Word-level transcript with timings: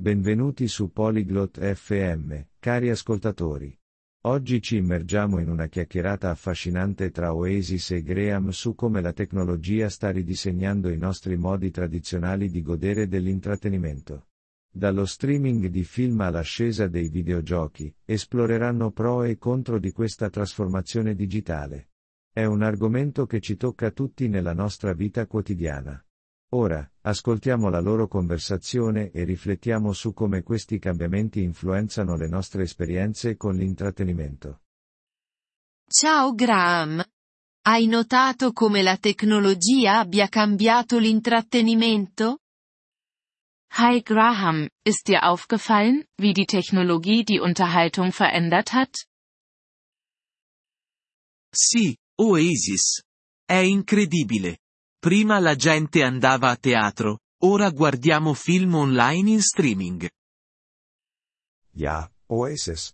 Benvenuti 0.00 0.66
su 0.66 0.92
Polyglot 0.92 1.60
FM, 1.60 2.32
cari 2.58 2.88
ascoltatori. 2.88 3.78
Oggi 4.22 4.62
ci 4.62 4.76
immergiamo 4.76 5.40
in 5.40 5.50
una 5.50 5.66
chiacchierata 5.66 6.30
affascinante 6.30 7.10
tra 7.10 7.34
Oasis 7.34 7.90
e 7.90 8.02
Graham 8.02 8.48
su 8.48 8.74
come 8.74 9.02
la 9.02 9.12
tecnologia 9.12 9.90
sta 9.90 10.08
ridisegnando 10.08 10.88
i 10.88 10.96
nostri 10.96 11.36
modi 11.36 11.70
tradizionali 11.70 12.48
di 12.48 12.62
godere 12.62 13.08
dell'intrattenimento. 13.08 14.28
Dallo 14.72 15.04
streaming 15.04 15.66
di 15.66 15.84
film 15.84 16.18
all'ascesa 16.22 16.88
dei 16.88 17.10
videogiochi, 17.10 17.94
esploreranno 18.02 18.92
pro 18.92 19.24
e 19.24 19.36
contro 19.36 19.78
di 19.78 19.92
questa 19.92 20.30
trasformazione 20.30 21.14
digitale. 21.14 21.90
È 22.32 22.46
un 22.46 22.62
argomento 22.62 23.26
che 23.26 23.40
ci 23.40 23.58
tocca 23.58 23.90
tutti 23.90 24.28
nella 24.28 24.54
nostra 24.54 24.94
vita 24.94 25.26
quotidiana. 25.26 26.02
Ora, 26.52 26.84
ascoltiamo 27.02 27.68
la 27.68 27.78
loro 27.78 28.08
conversazione 28.08 29.12
e 29.12 29.22
riflettiamo 29.22 29.92
su 29.92 30.12
come 30.12 30.42
questi 30.42 30.80
cambiamenti 30.80 31.42
influenzano 31.42 32.16
le 32.16 32.26
nostre 32.26 32.64
esperienze 32.64 33.36
con 33.36 33.54
l'intrattenimento. 33.54 34.62
Ciao 35.86 36.34
Graham. 36.34 37.04
Hai 37.62 37.86
notato 37.86 38.52
come 38.52 38.82
la 38.82 38.96
tecnologia 38.96 40.00
abbia 40.00 40.28
cambiato 40.28 40.98
l'intrattenimento? 40.98 42.38
Hi 43.78 44.00
Graham, 44.02 44.68
ist 44.84 45.06
dir 45.06 45.22
aufgefallen, 45.22 46.04
wie 46.16 46.32
die 46.32 46.46
Technologie 46.46 47.22
die 47.22 47.38
Unterhaltung 47.38 48.10
verändert 48.10 48.72
hat? 48.72 49.06
Sì, 51.52 51.96
Oasis. 52.18 53.02
È 53.46 53.54
incredibile. 53.54 54.58
Prima 55.02 55.38
la 55.38 55.56
gente 55.56 56.02
andava 56.02 56.50
a 56.50 56.56
teatro, 56.56 57.20
ora 57.44 57.70
guardiamo 57.70 58.34
film 58.34 58.74
online 58.74 59.30
in 59.30 59.40
streaming. 59.40 60.06
Ja, 61.72 62.06
Oasis. 62.26 62.92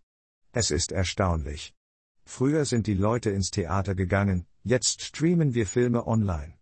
Es 0.52 0.70
ist 0.70 0.92
erstaunlich. 0.92 1.74
Früher 2.24 2.64
sind 2.64 2.86
die 2.86 2.94
Leute 2.94 3.30
ins 3.30 3.50
Theater 3.50 3.96
gegangen, 3.96 4.46
jetzt 4.62 5.02
streamen 5.02 5.52
wir 5.52 5.66
Filme 5.66 6.06
online. 6.06 6.60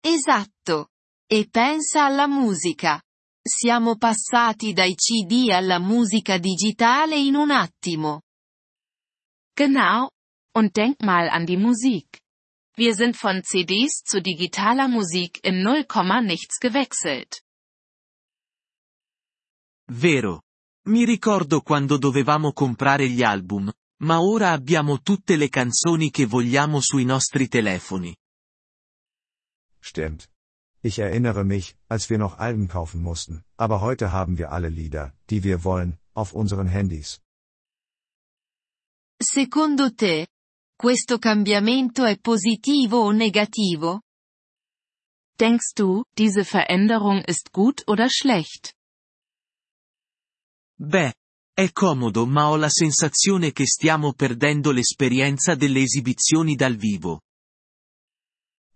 Esatto. 0.00 0.88
E 1.28 1.46
pensa 1.50 2.06
alla 2.06 2.26
musica. 2.26 3.02
Siamo 3.42 3.96
passati 3.98 4.72
dai 4.72 4.94
CD 4.94 5.50
alla 5.50 5.78
musica 5.78 6.38
digitale 6.38 7.18
in 7.18 7.34
un 7.34 7.50
attimo. 7.50 8.22
Genau. 9.54 10.08
Und 10.54 10.74
denk 10.74 11.02
mal 11.02 11.28
an 11.28 11.44
die 11.44 11.58
Musik. 11.58 12.21
Wir 12.74 12.94
sind 12.94 13.16
von 13.16 13.42
CDs 13.42 14.02
zu 14.02 14.22
digitaler 14.22 14.88
Musik 14.88 15.40
in 15.44 15.62
0, 15.62 15.84
nichts 16.24 16.58
gewechselt. 16.58 17.42
Vero. 19.88 20.42
Mi 20.86 21.04
ricordo 21.04 21.60
quando 21.60 21.98
dovevamo 21.98 22.52
comprare 22.52 23.08
gli 23.08 23.22
album, 23.22 23.70
ma 24.00 24.20
ora 24.20 24.52
abbiamo 24.52 25.00
tutte 25.02 25.36
le 25.36 25.48
canzoni 25.48 26.10
che 26.10 26.24
vogliamo 26.26 26.80
sui 26.80 27.04
nostri 27.04 27.46
telefoni. 27.46 28.16
Stimmt. 29.78 30.28
Ich 30.80 30.98
erinnere 30.98 31.44
mich, 31.44 31.76
als 31.88 32.08
wir 32.08 32.18
noch 32.18 32.38
Alben 32.38 32.68
kaufen 32.68 33.02
mussten, 33.02 33.44
aber 33.56 33.80
heute 33.80 34.12
haben 34.12 34.38
wir 34.38 34.50
alle 34.50 34.70
Lieder, 34.70 35.14
die 35.28 35.44
wir 35.44 35.62
wollen, 35.62 35.98
auf 36.14 36.32
unseren 36.32 36.66
Handys. 36.66 37.20
Secondo 39.22 39.90
te, 39.94 40.26
questo 40.82 41.18
cambiamento 41.18 42.04
è 42.04 42.18
positivo 42.18 43.04
o 43.04 43.12
negativo? 43.12 44.02
Denkst 45.38 45.74
du, 45.76 46.02
diese 46.12 46.42
Veränderung 46.42 47.22
ist 47.28 47.52
gut 47.52 47.84
oder 47.86 48.08
schlecht? 48.10 48.74
Beh, 50.76 51.14
è 51.54 51.70
comodo 51.70 52.26
ma 52.26 52.48
ho 52.48 52.56
la 52.56 52.68
sensazione 52.68 53.52
che 53.52 53.64
stiamo 53.64 54.12
perdendo 54.12 54.72
l'esperienza 54.72 55.54
delle 55.54 55.82
esibizioni 55.82 56.56
dal 56.56 56.74
vivo. 56.74 57.20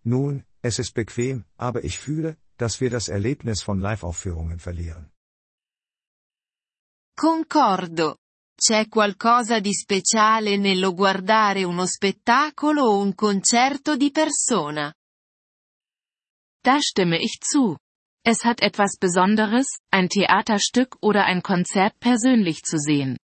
Nun, 0.05 0.47
es 0.61 0.78
ist 0.78 0.95
bequem, 0.95 1.45
aber 1.56 1.83
ich 1.83 1.99
fühle, 1.99 2.39
dass 2.56 2.78
wir 2.81 2.89
das 2.89 3.09
Erlebnis 3.09 3.62
von 3.62 3.81
Live-Aufführungen 3.81 4.61
verlieren. 4.61 5.11
Concordo. 7.16 8.19
C'è 8.59 8.89
qualcosa 8.89 9.61
di 9.61 9.75
speciale 9.75 10.56
nello 10.56 10.94
guardare 10.94 11.65
uno 11.65 11.84
spettacolo 11.84 12.84
o 12.84 13.00
un 13.00 13.15
concerto 13.15 13.97
di 13.97 14.11
persona. 14.11 14.91
Da 16.62 16.81
stimme 16.81 17.19
ich 17.19 17.39
zu. 17.39 17.77
Es 18.25 18.45
hat 18.45 18.62
etwas 18.62 18.97
Besonderes, 18.97 19.78
ein 19.93 20.09
Theaterstück 20.09 20.97
oder 21.00 21.27
ein 21.27 21.43
Konzert 21.43 21.99
persönlich 21.99 22.62
zu 22.62 22.78
sehen. 22.78 23.19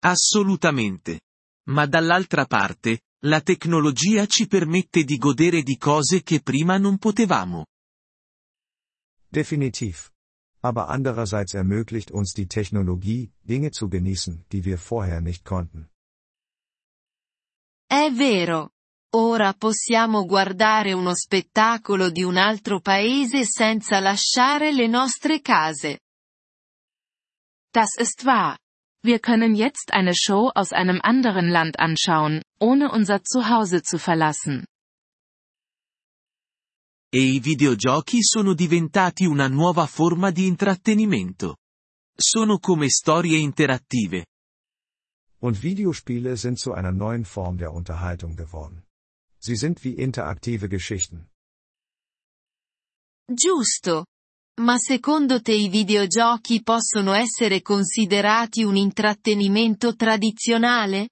Assolutamente. 0.00 1.20
Ma 1.66 1.86
dall'altra 1.86 2.46
parte, 2.46 3.00
la 3.24 3.40
tecnologia 3.40 4.26
ci 4.26 4.46
permette 4.46 5.02
di 5.02 5.16
godere 5.16 5.62
di 5.62 5.76
cose 5.76 6.22
che 6.22 6.40
prima 6.42 6.78
non 6.78 6.98
potevamo. 6.98 7.66
Definitiv. 9.28 10.13
Aber 10.64 10.88
andererseits 10.88 11.52
ermöglicht 11.52 12.10
uns 12.10 12.32
die 12.32 12.48
Technologie, 12.48 13.30
Dinge 13.42 13.70
zu 13.70 13.90
genießen, 13.90 14.46
die 14.50 14.64
wir 14.64 14.78
vorher 14.78 15.20
nicht 15.20 15.44
konnten. 15.44 15.90
È 17.86 18.10
vero. 18.10 18.70
Ora 19.14 19.52
possiamo 19.52 20.24
guardare 20.24 20.94
uno 20.94 21.14
spettacolo 21.14 22.10
di 22.10 22.24
un 22.24 22.38
altro 22.38 22.80
paese 22.80 23.44
senza 23.44 24.00
lasciare 24.00 24.72
le 24.72 24.88
nostre 24.88 25.40
case. 25.42 25.98
Das 27.70 27.94
ist 27.98 28.24
wahr. 28.24 28.56
Wir 29.02 29.20
können 29.20 29.54
jetzt 29.54 29.92
eine 29.92 30.14
Show 30.14 30.50
aus 30.54 30.72
einem 30.72 30.98
anderen 31.02 31.50
Land 31.50 31.78
anschauen, 31.78 32.40
ohne 32.58 32.90
unser 32.90 33.22
Zuhause 33.22 33.82
zu 33.82 33.98
verlassen. 33.98 34.64
E 37.14 37.20
i 37.20 37.38
videogiochi 37.38 38.24
sono 38.24 38.54
diventati 38.54 39.24
una 39.24 39.46
nuova 39.46 39.86
forma 39.86 40.32
di 40.32 40.46
intrattenimento. 40.46 41.58
Sono 42.12 42.58
come 42.58 42.88
storie 42.88 43.38
interattive. 43.38 44.26
Und 45.38 45.56
Videospiele 45.56 46.36
sind 46.36 46.58
zu 46.58 46.72
einer 46.72 46.90
neuen 46.90 47.24
Form 47.24 47.56
der 47.56 47.70
Unterhaltung 47.70 48.34
geworden. 48.34 48.84
Sie 49.38 49.54
sind 49.54 49.84
wie 49.84 49.94
interaktive 49.96 50.66
Geschichten. 50.66 51.30
Giusto. 53.24 54.06
Ma 54.60 54.76
secondo 54.78 55.40
te 55.40 55.52
i 55.52 55.68
videogiochi 55.68 56.64
possono 56.64 57.12
essere 57.12 57.62
considerati 57.62 58.64
un 58.64 58.74
intrattenimento 58.74 59.94
tradizionale? 59.94 61.10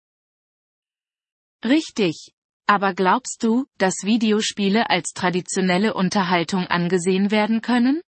Richtig. 1.61 2.33
Aber 2.69 2.95
glaubst 2.95 3.43
du, 3.43 3.67
dass 3.77 4.05
Videospiele 4.05 4.89
als 4.89 5.13
traditionelle 5.13 5.95
Unterhaltung 5.95 6.67
angesehen 6.67 7.31
werden 7.31 7.61
können? 7.61 8.03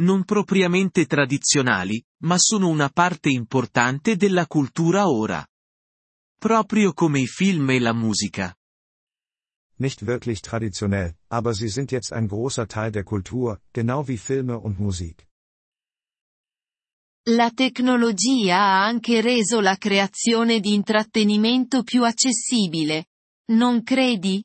Non 0.00 0.24
propriamente 0.24 1.06
tradizionali, 1.06 2.02
ma 2.22 2.36
sono 2.38 2.68
una 2.68 2.88
parte 2.88 3.28
importante 3.28 4.16
della 4.16 4.46
cultura 4.46 5.08
ora. 5.08 5.46
Proprio 6.38 6.92
come 6.92 7.20
i 7.20 7.26
film 7.26 7.70
e 7.70 7.78
la 7.78 7.92
musica. 7.92 8.54
Nicht 9.76 10.04
wirklich 10.06 10.40
traditionell, 10.40 11.16
aber 11.28 11.54
sie 11.54 11.68
sind 11.68 11.92
jetzt 11.92 12.12
ein 12.12 12.26
großer 12.26 12.66
Teil 12.66 12.90
der 12.90 13.04
Kultur, 13.04 13.60
genau 13.72 14.06
wie 14.08 14.18
Filme 14.18 14.58
und 14.58 14.78
Musik. 14.78 15.26
La 17.28 17.52
tecnologia 17.52 18.56
ha 18.56 18.84
anche 18.84 19.20
reso 19.20 19.60
la 19.60 19.76
creazione 19.76 20.58
di 20.58 20.74
intrattenimento 20.74 21.84
più 21.84 22.02
accessibile. 22.04 23.10
Non 23.52 23.84
credi? 23.84 24.42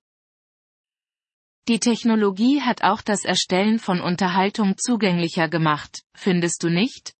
Die 1.64 1.80
Technologie 1.80 2.62
hat 2.62 2.84
auch 2.84 3.02
das 3.02 3.24
Erstellen 3.26 3.80
von 3.80 4.00
Unterhaltung 4.00 4.76
zugänglicher 4.78 5.50
gemacht, 5.50 6.04
findest 6.14 6.62
du 6.62 6.70
nicht? 6.70 7.16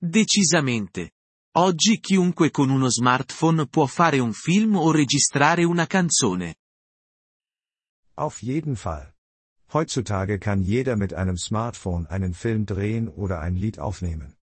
Decisamente. 0.00 1.10
Oggi 1.56 2.00
chiunque 2.00 2.50
con 2.50 2.70
uno 2.70 2.88
smartphone 2.88 3.66
può 3.66 3.84
fare 3.84 4.18
un 4.18 4.32
film 4.32 4.76
o 4.76 4.90
registrare 4.92 5.64
una 5.64 5.86
canzone. 5.86 6.54
Auf 8.14 8.40
jeden 8.40 8.76
Fall. 8.76 9.14
Heutzutage 9.72 10.38
kann 10.38 10.62
jeder 10.62 10.96
mit 10.96 11.14
einem 11.14 11.36
Smartphone 11.36 12.06
einen 12.06 12.34
Film 12.34 12.66
drehen 12.66 13.08
oder 13.08 13.40
ein 13.40 13.54
Lied 13.54 13.78
aufnehmen. 13.78 14.36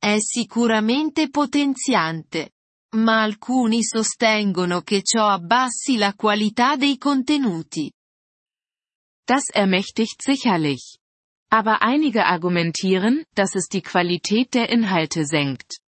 È 0.00 0.18
sicuramente 0.20 1.28
potenziante. 1.30 2.50
Ma 2.94 3.22
alcuni 3.22 3.82
sostengono 3.82 4.80
che 4.82 5.02
ciò 5.02 5.26
abbassi 5.26 5.96
la 5.96 6.14
qualità 6.14 6.76
dei 6.76 6.96
contenuti. 6.96 7.92
Das 9.26 9.50
ermächtigt 9.52 10.22
sicherlich. 10.22 10.98
Aber 11.50 11.82
einige 11.82 12.24
argumentieren, 12.24 13.24
dass 13.34 13.54
es 13.54 13.66
die 13.66 13.82
Qualität 13.82 14.54
der 14.54 14.70
Inhalte 14.70 15.26
senkt. 15.26 15.80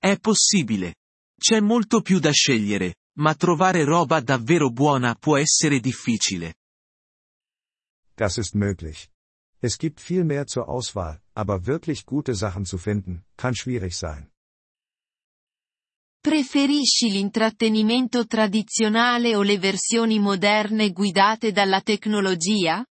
È 0.00 0.18
possibile. 0.18 0.94
C'è 1.40 1.60
molto 1.60 2.02
più 2.02 2.18
da 2.18 2.32
scegliere, 2.32 2.96
ma 3.18 3.34
trovare 3.34 3.84
roba 3.84 4.20
davvero 4.20 4.70
buona 4.70 5.14
può 5.14 5.36
essere 5.36 5.80
difficile. 5.80 6.54
Das 8.14 8.36
ist 8.36 8.54
möglich. 8.54 9.10
Es 9.60 9.76
gibt 9.76 10.00
viel 10.00 10.24
mehr 10.24 10.46
zur 10.46 10.68
Auswahl, 10.68 11.20
aber 11.34 11.66
wirklich 11.66 12.04
gute 12.04 12.34
Sachen 12.34 12.64
zu 12.64 12.78
finden, 12.78 13.24
kann 13.36 13.54
schwierig 13.54 13.96
sein. 13.96 14.30
Preferisci 16.20 17.10
l'intrattenimento 17.10 18.26
tradizionale 18.26 19.36
o 19.36 19.42
le 19.42 19.58
versioni 19.58 20.18
moderne 20.18 20.92
guidate 20.92 21.52
dalla 21.52 21.80
tecnologia? 21.80 22.84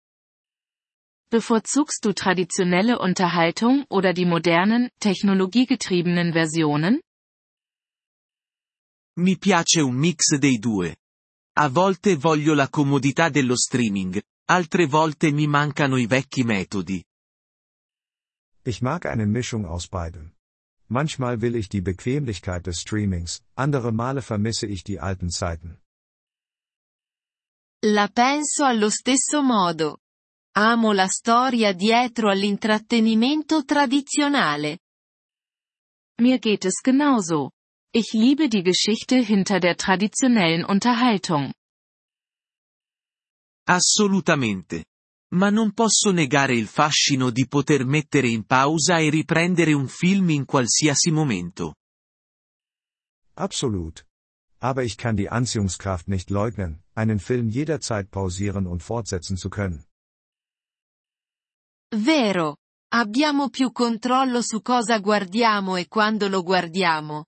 Bevorzugst 1.28 2.04
du 2.04 2.12
traditionelle 2.12 2.98
Unterhaltung 2.98 3.84
oder 3.88 4.12
die 4.12 4.26
modernen, 4.26 4.90
technologiegetriebenen 5.00 6.32
Versionen? 6.32 7.00
Mi 9.18 9.38
piace 9.38 9.80
un 9.80 9.94
mix 9.94 10.36
dei 10.36 10.58
due. 10.58 10.98
A 11.58 11.68
volte 11.70 12.16
voglio 12.16 12.52
la 12.52 12.68
comodità 12.68 13.30
dello 13.30 13.56
streaming, 13.56 14.20
altre 14.50 14.86
volte 14.86 15.30
mi 15.32 15.46
mancano 15.46 15.96
i 15.96 16.06
vecchi 16.06 16.44
metodi. 16.44 17.02
Ich 18.62 18.82
mag 18.82 19.06
eine 19.06 19.24
Mischung 19.24 19.64
aus 19.64 19.88
beidem. 19.88 20.34
Manchmal 20.88 21.40
will 21.40 21.54
ich 21.54 21.68
die 21.68 21.80
Bequemlichkeit 21.80 22.66
des 22.66 22.80
Streamings, 22.80 23.42
andere 23.54 23.90
Male 23.90 24.20
vermisse 24.20 24.66
ich 24.66 24.84
die 24.84 24.98
alten 24.98 25.30
Zeiten. 25.30 25.80
La 27.86 28.08
penso 28.08 28.64
allo 28.64 28.90
stesso 28.90 29.42
modo. 29.42 30.00
Amo 30.56 30.92
la 30.92 31.06
storia 31.08 31.72
dietro 31.72 32.28
all'intrattenimento 32.28 33.64
tradizionale. 33.64 34.80
Mir 36.20 36.38
geht 36.38 36.66
es 36.66 36.80
genauso. 36.82 37.55
Ich 37.98 38.12
liebe 38.12 38.50
die 38.50 38.62
Geschichte 38.62 39.16
hinter 39.16 39.58
der 39.58 39.78
traditionellen 39.78 40.66
Unterhaltung. 40.66 41.54
Assolutamente. 43.66 44.84
Ma 45.32 45.48
non 45.48 45.72
posso 45.72 46.10
negare 46.12 46.54
il 46.54 46.66
fascino 46.66 47.30
di 47.30 47.46
poter 47.48 47.86
mettere 47.86 48.28
in 48.28 48.44
pausa 48.44 48.98
e 48.98 49.08
riprendere 49.08 49.72
un 49.72 49.88
film 49.88 50.28
in 50.28 50.44
qualsiasi 50.44 51.10
momento. 51.10 51.74
Absolut. 53.32 54.04
Aber 54.58 54.82
ich 54.82 54.98
kann 54.98 55.16
die 55.16 55.30
Anziehungskraft 55.30 56.06
nicht 56.06 56.28
leugnen, 56.28 56.82
einen 56.94 57.18
Film 57.18 57.48
jederzeit 57.48 58.10
pausieren 58.10 58.66
und 58.66 58.82
fortsetzen 58.82 59.38
zu 59.38 59.48
können. 59.48 59.86
Vero. 61.94 62.56
Abbiamo 62.92 63.48
più 63.48 63.72
controllo 63.72 64.42
su 64.42 64.60
cosa 64.60 64.98
guardiamo 64.98 65.76
e 65.76 65.88
quando 65.88 66.28
lo 66.28 66.42
guardiamo. 66.42 67.24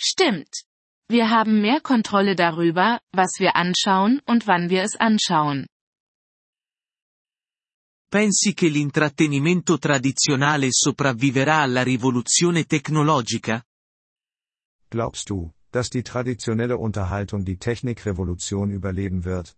Stimmt. 0.00 0.64
Wir 1.10 1.28
haben 1.30 1.60
mehr 1.60 1.80
Kontrolle 1.80 2.36
darüber, 2.36 3.00
was 3.12 3.40
wir 3.40 3.56
anschauen 3.56 4.20
und 4.26 4.46
wann 4.46 4.70
wir 4.70 4.82
es 4.82 4.94
anschauen. 4.94 5.66
Pensi 8.10 8.54
che 8.54 8.68
l'intrattenimento 8.68 9.76
tradizionale 9.78 10.68
sopravviverà 10.70 11.58
alla 11.58 11.82
rivoluzione 11.82 12.64
tecnologica? 12.64 13.62
Glaubst 14.88 15.28
du, 15.28 15.52
dass 15.70 15.90
die 15.90 16.02
traditionelle 16.02 16.76
Unterhaltung 16.76 17.44
die 17.44 17.58
Technikrevolution 17.58 18.70
überleben 18.70 19.24
wird? 19.24 19.54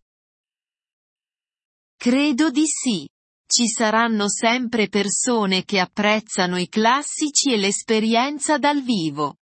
Credo 1.96 2.50
di 2.50 2.66
sì. 2.66 3.08
Ci 3.46 3.68
saranno 3.68 4.28
sempre 4.28 4.88
persone 4.88 5.64
che 5.64 5.78
apprezzano 5.80 6.56
i 6.56 6.68
classici 6.68 7.52
e 7.52 7.58
l'esperienza 7.58 8.58
dal 8.58 8.82
vivo. 8.82 9.36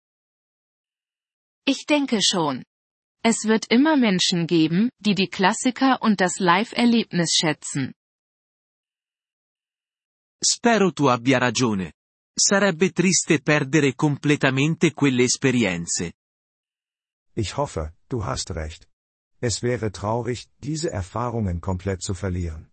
Ich 1.71 1.85
denke 1.85 2.19
schon. 2.23 2.63
Es 3.21 3.45
wird 3.45 3.65
immer 3.69 3.95
Menschen 3.95 4.47
geben, 4.47 4.89
die 4.97 5.13
die 5.13 5.27
Klassiker 5.27 6.01
und 6.01 6.19
das 6.19 6.39
Live-Erlebnis 6.39 7.35
schätzen. 7.39 7.93
Spero 10.43 10.89
tu 10.91 11.09
abbia 11.09 11.37
ragione. 11.37 11.91
Sarebbe 12.35 12.91
triste 12.91 13.37
perdere 13.39 13.93
completamente 13.93 14.93
quelle 14.93 15.25
esperienze. 15.25 16.13
Ich 17.35 17.55
hoffe, 17.55 17.93
du 18.07 18.25
hast 18.25 18.49
recht. 18.55 18.87
Es 19.39 19.61
wäre 19.61 19.91
traurig, 19.91 20.47
diese 20.57 20.89
Erfahrungen 20.89 21.61
komplett 21.61 22.01
zu 22.01 22.15
verlieren. 22.15 22.71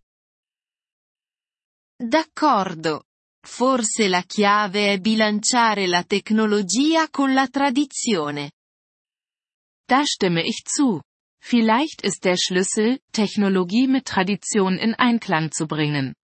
D'accordo. 2.00 3.02
Forse 3.46 4.08
la 4.08 4.22
chiave 4.22 4.94
è 4.94 4.98
bilanciare 5.00 5.86
la 5.86 6.02
tecnologia 6.02 7.10
con 7.10 7.34
la 7.34 7.46
tradizione. 7.48 8.52
Da 9.88 10.04
stimme 10.04 10.42
ich 10.44 10.64
zu. 10.64 11.00
Vielleicht 11.40 12.02
ist 12.02 12.24
der 12.24 12.36
Schlüssel, 12.36 12.98
Technologie 13.12 13.86
mit 13.86 14.06
Tradition 14.06 14.78
in 14.78 14.94
Einklang 14.94 15.52
zu 15.52 15.66
bringen. 15.66 16.14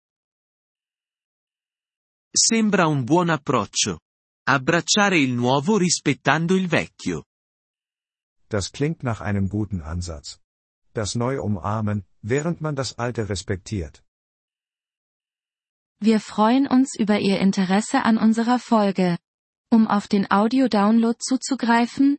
Sembra 2.34 2.88
un 2.88 3.04
buon 3.04 3.30
approccio. 3.30 4.00
Abbracciare 4.48 5.18
il 5.18 5.32
nuovo 5.32 5.76
rispettando 5.76 6.56
il 6.56 6.68
vecchio. 6.68 7.24
Das 8.48 8.72
klingt 8.72 9.02
nach 9.02 9.20
einem 9.20 9.48
guten 9.48 9.80
Ansatz. 9.80 10.40
Das 10.92 11.14
Neue 11.14 11.40
umarmen, 11.40 12.04
während 12.22 12.60
man 12.60 12.74
das 12.74 12.98
Alte 12.98 13.28
respektiert. 13.28 14.02
Wir 16.00 16.18
freuen 16.18 16.66
uns 16.66 16.96
über 16.98 17.20
Ihr 17.20 17.38
Interesse 17.38 18.04
an 18.04 18.18
unserer 18.18 18.58
Folge. 18.58 19.18
Um 19.70 19.86
auf 19.86 20.08
den 20.08 20.28
Audio-Download 20.30 21.16
zuzugreifen, 21.18 22.18